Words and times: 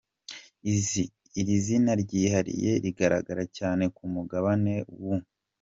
Iri 1.39 1.55
zina 1.65 1.91
ryihariye 2.03 2.71
rigaragara 2.83 3.43
cyane 3.57 3.83
ku 3.95 4.03
mugabane 4.13 4.73
w’u 5.01 5.15